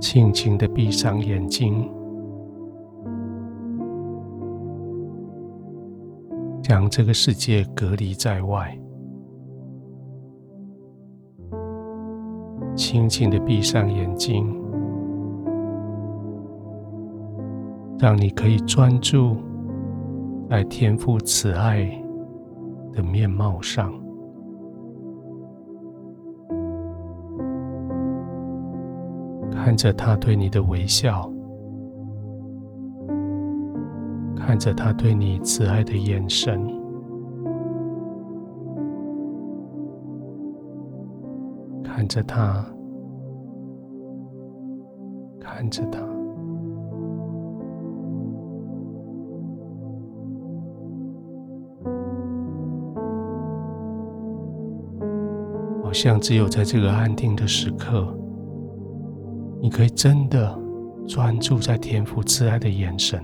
[0.00, 1.90] 轻轻的闭上眼睛，
[6.62, 8.78] 将这个世界隔离在外。
[12.76, 14.46] 轻轻的闭上眼睛，
[17.98, 19.36] 让你可以专注
[20.48, 21.90] 在天赋慈爱
[22.92, 23.92] 的面貌上。
[29.60, 31.30] 看着他对你的微笑，
[34.34, 36.58] 看着他对你慈爱的眼神，
[41.84, 42.64] 看着他，
[45.38, 46.00] 看着他，
[55.82, 58.17] 好像只有在这个安定的时刻。
[59.60, 60.56] 你可以真的
[61.06, 63.20] 专注在天父慈爱的眼神，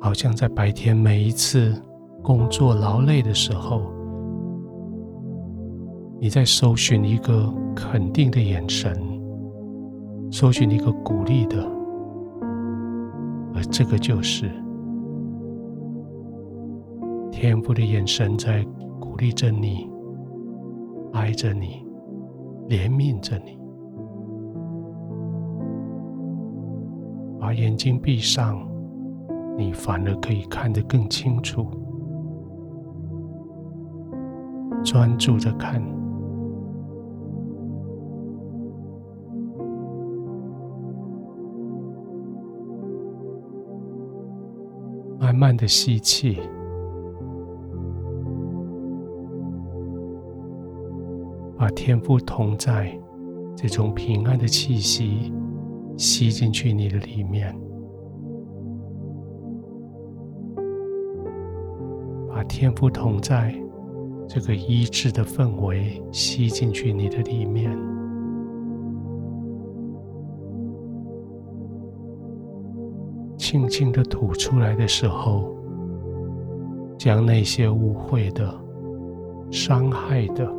[0.00, 1.74] 好像在白天每一次
[2.22, 3.82] 工作劳累的时候，
[6.20, 8.96] 你在搜寻一个肯定的眼神，
[10.30, 11.56] 搜寻一个鼓励的，
[13.54, 14.48] 而这个就是
[17.32, 18.64] 天父的眼神在
[19.00, 19.90] 鼓励着你，
[21.12, 21.84] 爱着你，
[22.68, 23.60] 怜悯着你。
[27.52, 28.66] 眼睛闭上，
[29.56, 31.66] 你反而可以看得更清楚。
[34.84, 35.80] 专注着看，
[45.20, 46.40] 慢慢的吸气，
[51.56, 52.92] 把天父同在
[53.54, 55.32] 这种平安的气息。
[56.02, 57.56] 吸进去你的里面，
[62.28, 63.54] 把天赋同在
[64.26, 67.70] 这个医治的氛围吸进去你的里面，
[73.36, 75.54] 轻轻的吐出来的时候，
[76.98, 78.52] 将那些误会的、
[79.52, 80.52] 伤害的、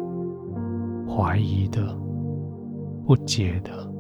[1.05, 1.93] 怀疑的、
[3.05, 3.92] 不解的。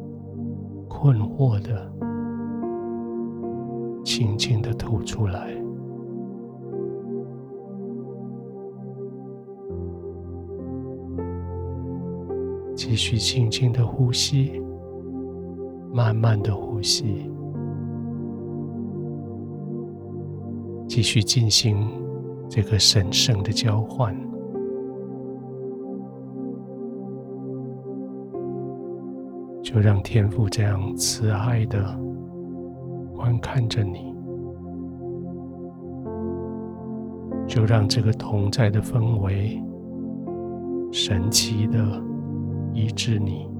[1.03, 1.91] 困惑的，
[4.05, 5.53] 轻轻的吐出来，
[12.73, 14.63] 继续轻轻的呼吸，
[15.91, 17.29] 慢慢的呼吸，
[20.87, 21.85] 继续进行
[22.47, 24.15] 这个神圣的交换。
[29.73, 31.99] 就让天父这样慈爱的
[33.15, 34.13] 观看着你，
[37.47, 39.59] 就让这个同在的氛围
[40.91, 41.79] 神奇的
[42.71, 43.52] 医治你。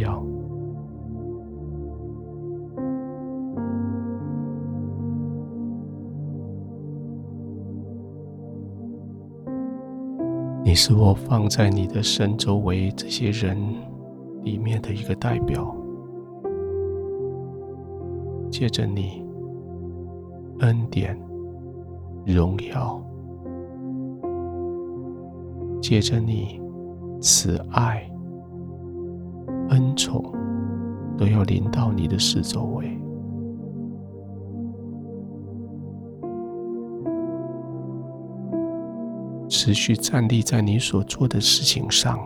[0.00, 0.22] 要，
[10.64, 13.56] 你是我放在你的身周围这些人
[14.42, 15.74] 里面的一个代表。
[18.50, 19.24] 借着你，
[20.58, 21.16] 恩典、
[22.26, 23.00] 荣耀；
[25.80, 26.60] 借着你，
[27.20, 28.09] 慈爱。
[29.70, 30.20] 恩宠
[31.16, 32.98] 都要临到你的四周围，
[39.48, 42.18] 持续站立在你所做的事情上，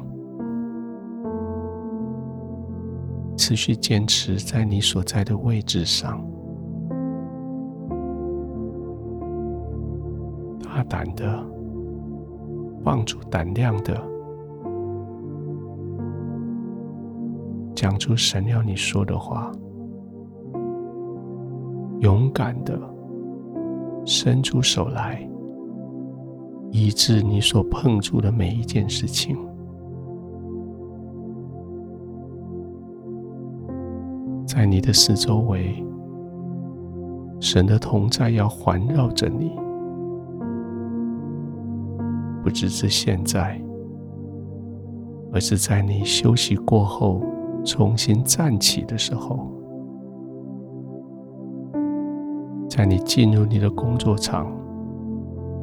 [3.36, 6.24] 持续坚持在你所在的位置上，
[10.62, 11.46] 大胆的，
[12.82, 14.13] 放足胆量的。
[17.84, 19.52] 讲出神要你说的话，
[22.00, 22.80] 勇敢的
[24.06, 25.20] 伸出手来，
[26.70, 29.36] 医治你所碰触的每一件事情。
[34.46, 35.84] 在你的四周围，
[37.38, 39.54] 神的同在要环绕着你，
[42.42, 43.62] 不只是现在，
[45.34, 47.20] 而是在你休息过后
[47.64, 49.50] 重新站起的时候，
[52.68, 54.52] 在你进入你的工作场，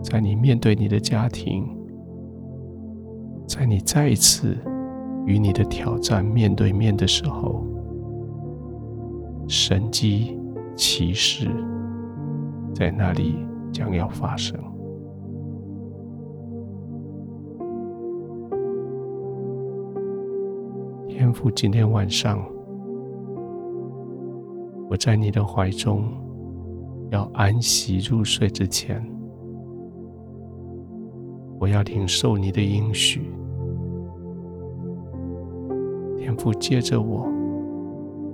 [0.01, 1.67] 在你面对你的家庭，
[3.47, 4.57] 在你再一次
[5.25, 7.63] 与你的挑战面对面的时候，
[9.47, 10.39] 神迹
[10.75, 11.49] 奇事
[12.73, 13.35] 在那里
[13.71, 14.57] 将要发生。
[21.21, 22.43] 天父，今天晚上，
[24.89, 26.03] 我在你的怀中，
[27.11, 28.99] 要安息入睡之前，
[31.59, 33.21] 我要领受你的应许。
[36.17, 37.27] 天父，借着我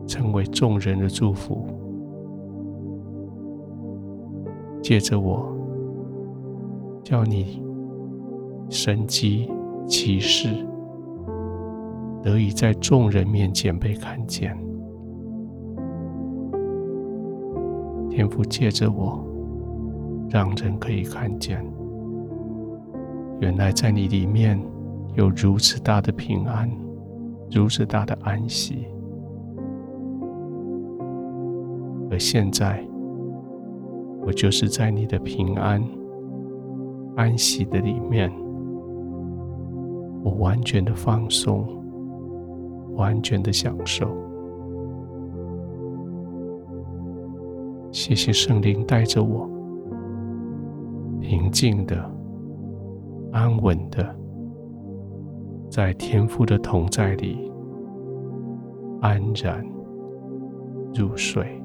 [0.07, 1.67] 成为众人的祝福，
[4.81, 5.45] 借着我
[7.03, 7.61] 叫你
[8.69, 9.51] 神迹
[9.85, 10.65] 奇事。
[12.23, 14.57] 得以在众人面前被看见，
[18.09, 19.25] 天父借着我，
[20.29, 21.63] 让人可以看见，
[23.39, 24.59] 原来在你里面
[25.15, 26.69] 有如此大的平安，
[27.51, 28.87] 如此大的安息。
[32.09, 32.83] 而现在，
[34.25, 35.83] 我就是在你的平安、
[37.15, 38.31] 安息的里面，
[40.23, 41.76] 我完全的放松。
[42.97, 44.07] 完全的享受。
[47.89, 49.49] 谢谢圣灵带着我，
[51.21, 51.97] 平静的、
[53.31, 54.15] 安稳的，
[55.69, 57.51] 在天父的同在里
[59.01, 59.65] 安然
[60.94, 61.56] 入睡。